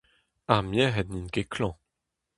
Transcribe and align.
Ar 0.53 0.61
merc'hed 0.69 1.07
n'int 1.09 1.33
ket 1.33 1.49
klañv. 1.53 1.75